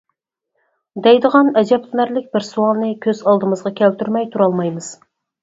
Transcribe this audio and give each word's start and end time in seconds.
دەيدىغان 1.07 1.51
ئەجەبلىنەرلىك 1.61 2.31
بىر 2.37 2.47
سوئالنى 2.47 2.91
كۆز 3.07 3.23
ئالدىمىزغا 3.27 3.75
كەلتۈرمەي 3.83 4.29
تۇرالمايمىز! 4.35 4.91